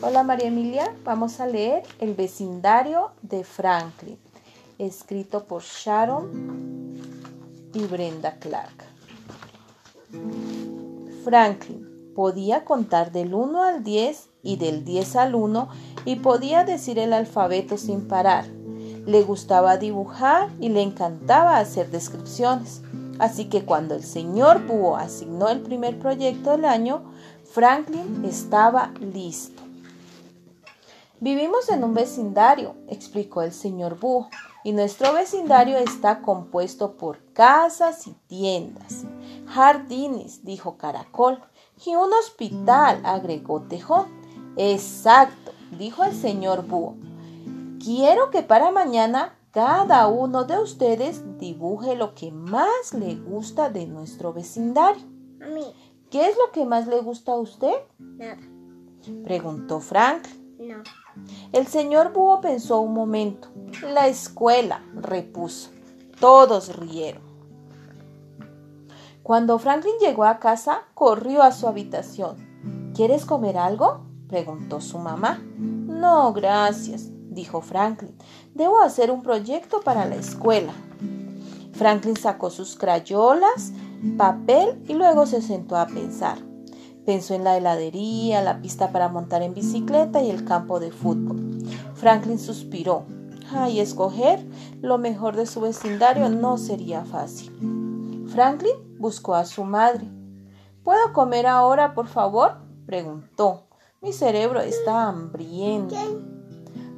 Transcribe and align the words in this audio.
Hola 0.00 0.22
María 0.22 0.46
Emilia, 0.46 0.94
vamos 1.02 1.40
a 1.40 1.46
leer 1.48 1.82
El 1.98 2.14
vecindario 2.14 3.10
de 3.22 3.42
Franklin, 3.42 4.16
escrito 4.78 5.42
por 5.42 5.64
Sharon 5.64 6.94
y 7.74 7.84
Brenda 7.84 8.36
Clark. 8.38 8.84
Franklin 11.24 12.12
podía 12.14 12.64
contar 12.64 13.10
del 13.10 13.34
1 13.34 13.60
al 13.60 13.82
10 13.82 14.28
y 14.44 14.56
del 14.56 14.84
10 14.84 15.16
al 15.16 15.34
1 15.34 15.68
y 16.04 16.14
podía 16.16 16.62
decir 16.62 17.00
el 17.00 17.12
alfabeto 17.12 17.76
sin 17.76 18.06
parar. 18.06 18.46
Le 19.04 19.24
gustaba 19.24 19.78
dibujar 19.78 20.48
y 20.60 20.68
le 20.68 20.82
encantaba 20.82 21.58
hacer 21.58 21.90
descripciones. 21.90 22.82
Así 23.18 23.46
que 23.46 23.64
cuando 23.64 23.96
el 23.96 24.04
señor 24.04 24.64
Búho 24.64 24.96
asignó 24.96 25.48
el 25.48 25.58
primer 25.58 25.98
proyecto 25.98 26.52
del 26.52 26.66
año, 26.66 27.02
Franklin 27.42 28.24
estaba 28.24 28.92
listo. 29.00 29.67
Vivimos 31.20 31.68
en 31.68 31.82
un 31.82 31.94
vecindario, 31.94 32.76
explicó 32.88 33.42
el 33.42 33.52
señor 33.52 33.98
Búho, 33.98 34.28
y 34.62 34.72
nuestro 34.72 35.12
vecindario 35.12 35.76
está 35.78 36.22
compuesto 36.22 36.96
por 36.96 37.18
casas 37.32 38.06
y 38.06 38.12
tiendas, 38.28 39.04
jardines, 39.46 40.44
dijo 40.44 40.76
Caracol, 40.76 41.40
y 41.84 41.96
un 41.96 42.12
hospital, 42.12 43.00
agregó 43.04 43.62
Tejón. 43.62 44.06
Exacto, 44.56 45.52
dijo 45.76 46.04
el 46.04 46.14
señor 46.14 46.66
Búho. 46.66 46.94
Quiero 47.82 48.30
que 48.30 48.42
para 48.42 48.70
mañana 48.70 49.36
cada 49.50 50.06
uno 50.06 50.44
de 50.44 50.58
ustedes 50.58 51.22
dibuje 51.38 51.96
lo 51.96 52.14
que 52.14 52.30
más 52.30 52.92
le 52.92 53.16
gusta 53.16 53.70
de 53.70 53.86
nuestro 53.86 54.32
vecindario. 54.32 55.02
A 55.40 55.48
mí. 55.48 55.64
¿Qué 56.10 56.28
es 56.28 56.36
lo 56.36 56.52
que 56.52 56.64
más 56.64 56.86
le 56.86 57.00
gusta 57.00 57.32
a 57.32 57.40
usted? 57.40 57.74
Nada. 57.98 58.38
Preguntó 59.24 59.80
Frank. 59.80 60.22
No. 60.58 60.82
El 61.52 61.66
señor 61.66 62.12
Búho 62.12 62.40
pensó 62.40 62.80
un 62.80 62.92
momento. 62.92 63.48
La 63.82 64.08
escuela, 64.08 64.82
repuso. 64.94 65.70
Todos 66.20 66.76
rieron. 66.76 67.22
Cuando 69.22 69.58
Franklin 69.58 69.94
llegó 70.00 70.24
a 70.24 70.38
casa, 70.38 70.82
corrió 70.94 71.42
a 71.42 71.52
su 71.52 71.68
habitación. 71.68 72.92
¿Quieres 72.94 73.24
comer 73.24 73.58
algo? 73.58 74.06
preguntó 74.26 74.80
su 74.80 74.98
mamá. 74.98 75.40
No, 75.58 76.32
gracias, 76.32 77.10
dijo 77.10 77.60
Franklin. 77.60 78.16
Debo 78.54 78.80
hacer 78.80 79.10
un 79.10 79.22
proyecto 79.22 79.80
para 79.80 80.06
la 80.06 80.16
escuela. 80.16 80.72
Franklin 81.72 82.16
sacó 82.16 82.50
sus 82.50 82.76
crayolas, 82.76 83.72
papel 84.16 84.82
y 84.88 84.94
luego 84.94 85.26
se 85.26 85.40
sentó 85.40 85.76
a 85.76 85.86
pensar. 85.86 86.47
Pensó 87.08 87.32
en 87.32 87.42
la 87.42 87.56
heladería, 87.56 88.42
la 88.42 88.60
pista 88.60 88.92
para 88.92 89.08
montar 89.08 89.40
en 89.40 89.54
bicicleta 89.54 90.20
y 90.20 90.28
el 90.28 90.44
campo 90.44 90.78
de 90.78 90.90
fútbol. 90.90 91.58
Franklin 91.94 92.38
suspiró. 92.38 93.06
Ay, 93.50 93.80
escoger 93.80 94.44
lo 94.82 94.98
mejor 94.98 95.34
de 95.34 95.46
su 95.46 95.62
vecindario 95.62 96.28
no 96.28 96.58
sería 96.58 97.06
fácil. 97.06 98.26
Franklin 98.28 98.98
buscó 98.98 99.36
a 99.36 99.46
su 99.46 99.64
madre. 99.64 100.06
¿Puedo 100.84 101.14
comer 101.14 101.46
ahora, 101.46 101.94
por 101.94 102.08
favor? 102.08 102.58
preguntó. 102.84 103.68
Mi 104.02 104.12
cerebro 104.12 104.60
está 104.60 105.08
hambriento. 105.08 105.96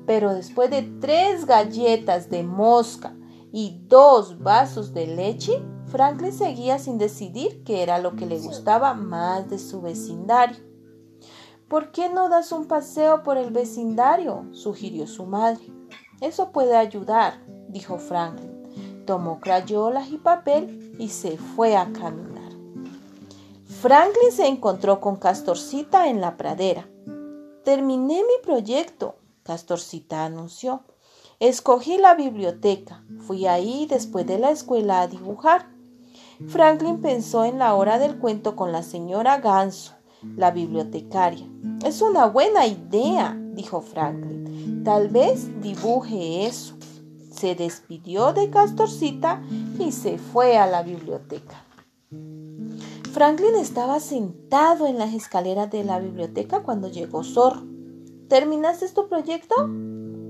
Pero 0.08 0.34
después 0.34 0.70
de 0.70 0.83
tres 1.00 1.47
galletas 1.47 2.28
de 2.31 2.42
mosca 2.42 3.14
y 3.53 3.81
dos 3.86 4.42
vasos 4.42 4.92
de 4.92 5.06
leche, 5.06 5.62
Franklin 5.91 6.33
seguía 6.33 6.78
sin 6.78 6.98
decidir 6.98 7.64
qué 7.64 7.83
era 7.83 7.98
lo 7.98 8.14
que 8.14 8.24
le 8.24 8.38
gustaba 8.38 8.94
más 8.94 9.50
de 9.50 9.58
su 9.58 9.80
vecindario. 9.80 10.58
¿Por 11.69 11.91
qué 11.91 12.08
no 12.08 12.28
das 12.28 12.52
un 12.52 12.66
paseo 12.66 13.22
por 13.22 13.36
el 13.36 13.50
vecindario? 13.50 14.47
sugirió 14.52 15.06
su 15.06 15.27
madre. 15.27 15.64
Eso 16.20 16.52
puede 16.52 16.77
ayudar, 16.77 17.41
dijo 17.69 17.98
Franklin. 17.98 19.05
Tomó 19.05 19.41
crayolas 19.41 20.10
y 20.10 20.19
papel 20.19 20.94
y 20.98 21.09
se 21.09 21.37
fue 21.37 21.76
a 21.76 21.93
caminar. 21.93 22.53
Franklin 23.64 24.31
se 24.31 24.47
encontró 24.47 25.00
con 25.00 25.16
Castorcita 25.16 26.09
en 26.09 26.20
la 26.20 26.37
pradera. 26.37 26.88
Terminé 27.64 28.22
mi 28.22 28.44
proyecto, 28.44 29.16
Castorcita 29.43 30.25
anunció. 30.25 30.84
Escogí 31.41 31.98
la 31.98 32.14
biblioteca. 32.14 33.03
Fui 33.26 33.47
ahí 33.47 33.87
después 33.87 34.26
de 34.26 34.38
la 34.38 34.50
escuela 34.50 35.00
a 35.00 35.09
dibujar. 35.09 35.79
Franklin 36.48 37.00
pensó 37.00 37.44
en 37.44 37.58
la 37.58 37.74
hora 37.74 37.98
del 37.98 38.18
cuento 38.18 38.56
con 38.56 38.72
la 38.72 38.82
señora 38.82 39.38
Ganso, 39.38 39.94
la 40.36 40.50
bibliotecaria. 40.50 41.46
Es 41.84 42.02
una 42.02 42.26
buena 42.26 42.66
idea, 42.66 43.38
dijo 43.52 43.80
Franklin. 43.80 44.82
Tal 44.84 45.08
vez 45.08 45.60
dibuje 45.60 46.46
eso. 46.46 46.76
Se 47.30 47.54
despidió 47.54 48.32
de 48.32 48.50
Castorcita 48.50 49.42
y 49.78 49.92
se 49.92 50.18
fue 50.18 50.58
a 50.58 50.66
la 50.66 50.82
biblioteca. 50.82 51.64
Franklin 53.12 53.56
estaba 53.56 53.98
sentado 53.98 54.86
en 54.86 54.98
las 54.98 55.12
escaleras 55.14 55.70
de 55.70 55.84
la 55.84 55.98
biblioteca 55.98 56.62
cuando 56.62 56.88
llegó 56.88 57.24
Zorro. 57.24 57.62
¿Terminaste 58.28 58.88
tu 58.90 59.08
proyecto? 59.08 59.56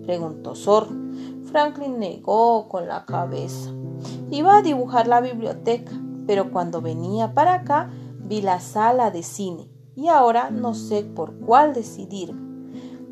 preguntó 0.04 0.54
Zorro. 0.54 0.94
Franklin 1.44 1.98
negó 1.98 2.68
con 2.68 2.88
la 2.88 3.04
cabeza. 3.04 3.70
Iba 4.30 4.58
a 4.58 4.62
dibujar 4.62 5.08
la 5.08 5.20
biblioteca, 5.20 5.92
pero 6.26 6.52
cuando 6.52 6.80
venía 6.80 7.34
para 7.34 7.54
acá 7.54 7.90
vi 8.18 8.42
la 8.42 8.60
sala 8.60 9.10
de 9.10 9.24
cine 9.24 9.68
y 9.96 10.06
ahora 10.06 10.50
no 10.50 10.74
sé 10.74 11.02
por 11.02 11.38
cuál 11.40 11.74
decidirme. 11.74 12.40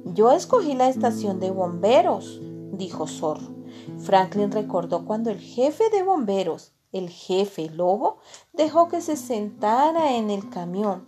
Yo 0.04 0.30
escogí 0.30 0.74
la 0.74 0.88
estación 0.88 1.40
de 1.40 1.50
bomberos, 1.50 2.40
dijo 2.72 3.06
Zorro. 3.08 3.56
Franklin 3.98 4.52
recordó 4.52 5.04
cuando 5.04 5.30
el 5.30 5.40
jefe 5.40 5.90
de 5.90 6.04
bomberos, 6.04 6.72
el 6.92 7.10
jefe 7.10 7.68
lobo, 7.68 8.18
dejó 8.52 8.88
que 8.88 9.00
se 9.00 9.16
sentara 9.16 10.14
en 10.16 10.30
el 10.30 10.48
camión. 10.48 11.06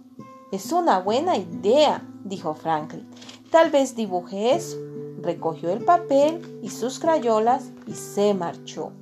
Es 0.50 0.72
una 0.72 0.98
buena 0.98 1.36
idea, 1.36 2.04
dijo 2.24 2.54
Franklin. 2.54 3.08
Tal 3.50 3.70
vez 3.70 3.94
dibuje 3.94 4.56
eso. 4.56 4.76
Recogió 5.22 5.70
el 5.70 5.84
papel 5.84 6.58
y 6.62 6.70
sus 6.70 6.98
crayolas 6.98 7.70
y 7.86 7.92
se 7.92 8.34
marchó. 8.34 8.92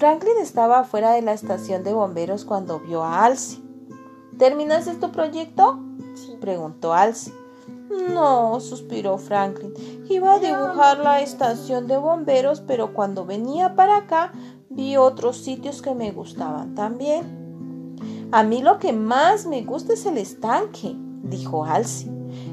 Franklin 0.00 0.38
estaba 0.40 0.84
fuera 0.84 1.12
de 1.12 1.20
la 1.20 1.34
estación 1.34 1.84
de 1.84 1.92
bomberos 1.92 2.46
cuando 2.46 2.80
vio 2.80 3.04
a 3.04 3.22
Alcy. 3.26 3.62
¿Terminaste 4.38 4.94
tu 4.94 5.12
proyecto? 5.12 5.78
Sí. 6.14 6.38
preguntó 6.40 6.94
Alcy. 6.94 7.34
No, 8.14 8.60
suspiró 8.60 9.18
Franklin. 9.18 9.74
Iba 10.08 10.32
a 10.32 10.38
dibujar 10.38 11.00
la 11.00 11.20
estación 11.20 11.86
de 11.86 11.98
bomberos, 11.98 12.62
pero 12.62 12.94
cuando 12.94 13.26
venía 13.26 13.76
para 13.76 13.98
acá 13.98 14.32
vi 14.70 14.96
otros 14.96 15.36
sitios 15.36 15.82
que 15.82 15.94
me 15.94 16.12
gustaban 16.12 16.74
también. 16.74 17.98
A 18.32 18.42
mí 18.42 18.62
lo 18.62 18.78
que 18.78 18.94
más 18.94 19.44
me 19.44 19.60
gusta 19.64 19.92
es 19.92 20.06
el 20.06 20.16
estanque, 20.16 20.94
dijo 21.24 21.66
Alcy. 21.66 22.10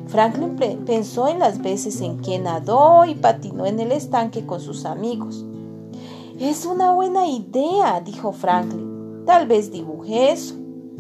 Franklin 0.08 0.58
pensó 0.86 1.30
en 1.30 1.40
las 1.40 1.62
veces 1.62 2.02
en 2.02 2.20
que 2.20 2.40
nadó 2.40 3.06
y 3.06 3.16
patinó 3.16 3.66
en 3.66 3.80
el 3.80 3.94
estanque 3.94 4.46
con 4.46 4.60
sus 4.60 4.84
amigos. 4.84 5.46
Es 6.40 6.68
una 6.68 6.92
buena 6.92 7.26
idea, 7.26 8.00
dijo 8.00 8.32
Franklin. 8.32 9.24
Tal 9.26 9.48
vez 9.48 9.72
dibuje 9.72 10.32
eso. 10.32 10.54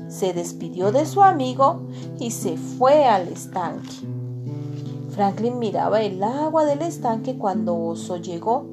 Se 0.07 0.33
despidió 0.33 0.91
de 0.91 1.05
su 1.05 1.21
amigo 1.21 1.87
y 2.19 2.31
se 2.31 2.57
fue 2.57 3.05
al 3.05 3.27
estanque. 3.27 3.93
Franklin 5.11 5.59
miraba 5.59 6.01
el 6.01 6.23
agua 6.23 6.65
del 6.65 6.81
estanque 6.81 7.37
cuando 7.37 7.77
Oso 7.77 8.17
llegó. 8.17 8.65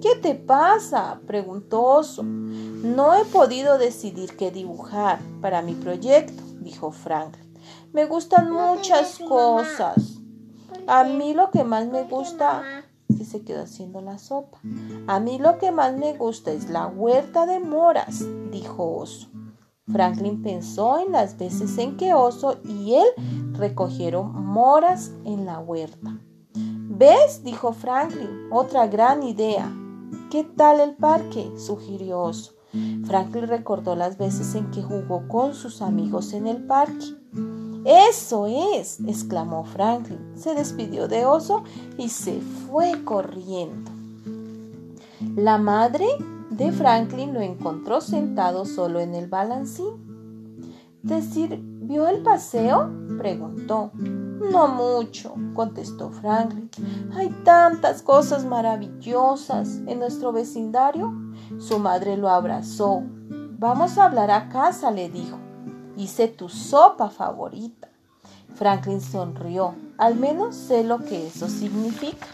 ¿Qué 0.00 0.16
te 0.16 0.34
pasa? 0.34 1.20
preguntó 1.28 1.80
Oso. 1.82 2.24
No 2.24 3.14
he 3.14 3.24
podido 3.26 3.78
decidir 3.78 4.36
qué 4.36 4.50
dibujar 4.50 5.20
para 5.40 5.62
mi 5.62 5.74
proyecto, 5.74 6.42
dijo 6.60 6.90
Franklin. 6.90 7.54
Me 7.92 8.06
gustan 8.06 8.50
muchas 8.50 9.16
cosas. 9.20 10.18
A 10.88 11.04
mí 11.04 11.34
lo 11.34 11.52
que 11.52 11.62
más 11.62 11.86
me 11.86 12.02
gusta 12.02 12.62
que 13.16 13.24
se 13.24 13.42
quedó 13.42 13.62
haciendo 13.62 14.00
la 14.00 14.18
sopa. 14.18 14.58
A 15.06 15.20
mí 15.20 15.38
lo 15.38 15.58
que 15.58 15.72
más 15.72 15.96
me 15.96 16.16
gusta 16.16 16.52
es 16.52 16.70
la 16.70 16.86
huerta 16.86 17.46
de 17.46 17.60
moras, 17.60 18.24
dijo 18.50 18.96
Oso. 18.98 19.28
Franklin 19.90 20.42
pensó 20.42 21.00
en 21.00 21.12
las 21.12 21.36
veces 21.36 21.76
en 21.78 21.96
que 21.96 22.14
Oso 22.14 22.58
y 22.64 22.94
él 22.94 23.08
recogieron 23.52 24.44
moras 24.44 25.12
en 25.24 25.46
la 25.46 25.58
huerta. 25.58 26.18
¿Ves? 26.54 27.42
dijo 27.44 27.72
Franklin, 27.72 28.48
otra 28.50 28.86
gran 28.86 29.22
idea. 29.22 29.72
¿Qué 30.30 30.44
tal 30.44 30.80
el 30.80 30.94
parque? 30.96 31.50
sugirió 31.56 32.20
Oso. 32.20 32.52
Franklin 33.04 33.48
recordó 33.48 33.96
las 33.96 34.16
veces 34.16 34.54
en 34.54 34.70
que 34.70 34.82
jugó 34.82 35.26
con 35.26 35.54
sus 35.54 35.82
amigos 35.82 36.32
en 36.32 36.46
el 36.46 36.64
parque. 36.66 37.06
Eso 37.84 38.46
es, 38.46 39.00
exclamó 39.00 39.64
Franklin. 39.64 40.32
Se 40.34 40.54
despidió 40.54 41.08
de 41.08 41.24
Oso 41.24 41.64
y 41.96 42.08
se 42.08 42.40
fue 42.40 43.04
corriendo. 43.04 43.90
La 45.36 45.58
madre 45.58 46.06
de 46.50 46.72
Franklin 46.72 47.32
lo 47.32 47.40
encontró 47.40 48.00
sentado 48.00 48.64
solo 48.64 49.00
en 49.00 49.14
el 49.14 49.28
balancín. 49.28 50.10
¿Te 51.06 51.22
sirvió 51.22 52.08
el 52.08 52.22
paseo? 52.22 52.90
preguntó. 53.18 53.90
No 53.94 54.68
mucho, 54.68 55.34
contestó 55.54 56.10
Franklin. 56.10 56.70
Hay 57.14 57.30
tantas 57.44 58.02
cosas 58.02 58.44
maravillosas 58.44 59.76
en 59.86 59.98
nuestro 59.98 60.32
vecindario. 60.32 61.12
Su 61.58 61.78
madre 61.78 62.16
lo 62.16 62.28
abrazó. 62.28 63.02
Vamos 63.58 63.96
a 63.96 64.04
hablar 64.04 64.30
a 64.30 64.48
casa, 64.48 64.90
le 64.90 65.08
dijo. 65.08 65.38
Hice 65.96 66.28
tu 66.28 66.48
sopa 66.48 67.10
favorita. 67.10 67.88
Franklin 68.54 69.00
sonrió. 69.00 69.74
Al 69.98 70.16
menos 70.16 70.56
sé 70.56 70.84
lo 70.84 70.98
que 70.98 71.26
eso 71.26 71.48
significa. 71.48 72.26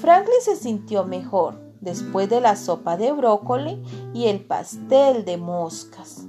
Franklin 0.00 0.40
se 0.42 0.56
sintió 0.56 1.04
mejor 1.04 1.58
después 1.80 2.28
de 2.28 2.40
la 2.40 2.56
sopa 2.56 2.96
de 2.96 3.12
brócoli 3.12 3.82
y 4.14 4.26
el 4.26 4.44
pastel 4.44 5.24
de 5.24 5.36
moscas. 5.36 6.24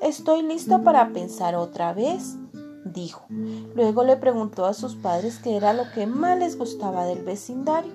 Estoy 0.00 0.42
listo 0.42 0.82
para 0.82 1.12
pensar 1.12 1.54
otra 1.54 1.92
vez, 1.92 2.36
dijo. 2.84 3.26
Luego 3.74 4.04
le 4.04 4.16
preguntó 4.16 4.66
a 4.66 4.74
sus 4.74 4.94
padres 4.96 5.38
qué 5.38 5.56
era 5.56 5.72
lo 5.72 5.90
que 5.92 6.06
más 6.06 6.38
les 6.38 6.58
gustaba 6.58 7.06
del 7.06 7.24
vecindario. 7.24 7.92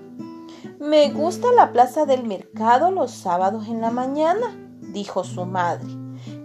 Me 0.80 1.12
gusta 1.12 1.52
la 1.56 1.72
plaza 1.72 2.06
del 2.06 2.24
mercado 2.26 2.92
los 2.92 3.12
sábados 3.12 3.68
en 3.68 3.82
la 3.82 3.92
mañana, 3.92 4.56
dijo 4.94 5.24
su 5.24 5.46
madre. 5.46 5.88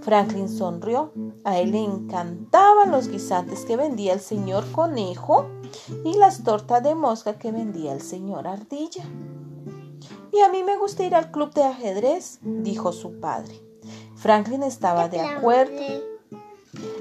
Franklin 0.05 0.51
sonrió. 0.51 1.13
A 1.45 1.59
él 1.59 1.73
le 1.73 1.83
encantaban 1.83 2.91
los 2.91 3.09
guisantes 3.09 3.65
que 3.65 3.77
vendía 3.77 4.13
el 4.13 4.21
señor 4.21 4.71
conejo 4.71 5.47
y 6.05 6.17
las 6.19 6.45
tortas 6.45 6.83
de 6.83 6.95
mosca 6.95 7.39
que 7.39 7.51
vendía 7.51 7.93
el 7.93 8.03
señor 8.03 8.47
ardilla. 8.47 9.05
Y 10.31 10.41
a 10.41 10.51
mí 10.51 10.63
me 10.63 10.77
gusta 10.77 11.05
ir 11.05 11.15
al 11.15 11.31
club 11.31 11.55
de 11.55 11.63
ajedrez, 11.63 12.39
dijo 12.43 12.93
su 12.93 13.19
padre. 13.19 13.61
Franklin 14.15 14.63
estaba 14.63 15.09
de 15.09 15.21
acuerdo. 15.21 15.81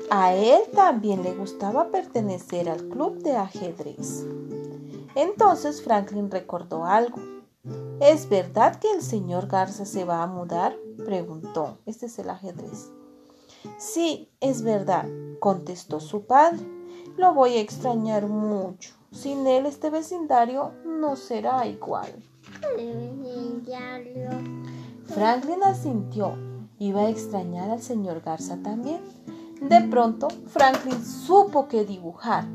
A 0.10 0.34
él 0.34 0.62
también 0.74 1.24
le 1.24 1.34
gustaba 1.34 1.90
pertenecer 1.90 2.70
al 2.70 2.88
club 2.88 3.22
de 3.22 3.36
ajedrez. 3.36 4.26
Entonces 5.16 5.82
Franklin 5.82 6.32
recordó 6.32 6.86
algo. 6.86 7.20
¿Es 8.00 8.30
verdad 8.30 8.80
que 8.80 8.92
el 8.92 9.02
señor 9.02 9.48
Garza 9.48 9.86
se 9.86 10.06
va 10.06 10.24
a 10.24 10.28
mudar? 10.28 10.76
Preguntó. 11.06 11.78
Este 11.86 12.07
es 12.07 12.19
el 12.19 12.30
ajedrez. 12.30 12.92
Sí, 13.78 14.30
es 14.40 14.62
verdad, 14.62 15.07
contestó 15.40 16.00
su 16.00 16.25
padre. 16.25 16.66
Lo 17.18 17.34
voy 17.34 17.57
a 17.57 17.62
extrañar 17.62 18.28
mucho. 18.28 18.94
Sin 19.12 19.45
él 19.45 19.66
este 19.66 19.90
vecindario 19.90 20.72
no 20.86 21.16
será 21.16 21.68
igual. 21.68 22.12
Franklin 25.06 25.63
asintió. 25.63 26.34
Iba 26.80 27.01
a 27.01 27.10
extrañar 27.10 27.69
al 27.69 27.81
señor 27.81 28.22
Garza 28.22 28.57
también. 28.63 29.01
De 29.62 29.81
pronto, 29.81 30.28
Franklin 30.48 31.06
supo 31.06 31.68
que 31.68 31.86
dibujar. 31.86 32.46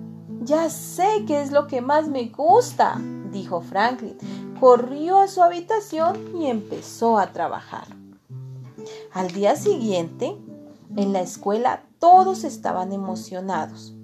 Ya 0.42 0.68
sé 0.68 1.24
qué 1.26 1.40
es 1.40 1.52
lo 1.52 1.66
que 1.66 1.80
más 1.80 2.08
me 2.08 2.28
gusta, 2.28 3.00
dijo 3.30 3.60
Franklin. 3.60 4.18
Corrió 4.60 5.18
a 5.18 5.28
su 5.28 5.42
habitación 5.42 6.36
y 6.36 6.46
empezó 6.46 7.18
a 7.18 7.32
trabajar. 7.32 7.97
Al 9.12 9.30
día 9.32 9.56
siguiente, 9.56 10.36
en 10.96 11.12
la 11.12 11.20
escuela 11.20 11.84
todos 11.98 12.44
estaban 12.44 12.92
emocionados. 12.92 13.94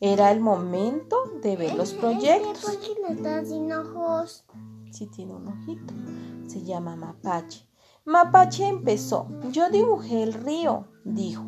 Era 0.00 0.30
el 0.30 0.40
momento 0.40 1.16
de 1.42 1.56
ver 1.56 1.74
los 1.74 1.94
proyectos. 1.94 2.62
¿Por 2.62 2.80
qué 2.80 2.96
no 3.00 3.08
estás 3.08 3.48
sin 3.48 3.72
ojos? 3.72 4.44
Sí 4.90 5.06
tiene 5.06 5.34
un 5.34 5.48
ojito. 5.48 5.94
Se 6.46 6.62
llama 6.62 6.96
Mapache. 6.96 7.66
Mapache 8.04 8.66
empezó. 8.66 9.26
Yo 9.50 9.70
dibujé 9.70 10.22
el 10.22 10.34
río, 10.34 10.86
dijo. 11.04 11.44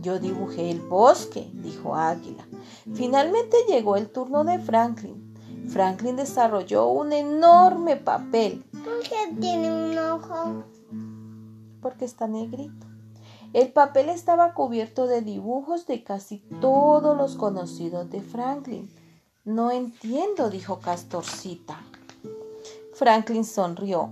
Yo 0.00 0.18
dibujé 0.18 0.70
el 0.70 0.80
bosque, 0.80 1.50
dijo 1.54 1.96
Águila. 1.96 2.46
Finalmente 2.94 3.56
llegó 3.68 3.96
el 3.96 4.10
turno 4.10 4.44
de 4.44 4.58
Franklin. 4.58 5.34
Franklin 5.68 6.16
desarrolló 6.16 6.86
un 6.88 7.12
enorme 7.12 7.96
papel. 7.96 8.64
¿Por 8.72 9.00
qué 9.00 9.34
tiene 9.40 9.72
un 9.72 9.98
ojo? 9.98 10.64
Porque 11.80 12.04
está 12.04 12.26
negrito. 12.26 12.86
El 13.52 13.72
papel 13.72 14.10
estaba 14.10 14.52
cubierto 14.52 15.06
de 15.06 15.22
dibujos 15.22 15.86
de 15.86 16.04
casi 16.04 16.38
todos 16.60 17.16
los 17.16 17.36
conocidos 17.36 18.10
de 18.10 18.20
Franklin. 18.20 18.90
No 19.44 19.70
entiendo, 19.70 20.50
dijo 20.50 20.80
Castorcita. 20.80 21.80
Franklin 22.92 23.44
sonrió. 23.44 24.10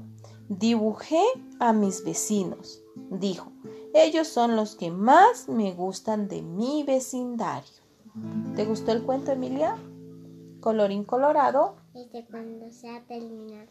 Dibujé 0.48 1.22
a 1.58 1.72
mis 1.72 2.04
vecinos, 2.04 2.80
dijo. 3.10 3.52
Ellos 3.92 4.28
son 4.28 4.56
los 4.56 4.76
que 4.76 4.90
más 4.90 5.48
me 5.48 5.72
gustan 5.72 6.28
de 6.28 6.42
mi 6.42 6.84
vecindario. 6.84 7.68
¿Te 8.54 8.64
gustó 8.64 8.92
el 8.92 9.02
cuento, 9.02 9.32
Emilia? 9.32 9.76
Colorín 10.60 11.04
colorado. 11.04 11.76
Desde 11.92 12.24
cuando 12.26 12.70
se 12.70 12.88
ha 12.88 13.02
terminado. 13.04 13.68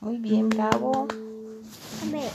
Muy 0.00 0.18
bien, 0.18 0.48
bravo. 0.48 1.06
A 2.02 2.10
ver. 2.10 2.30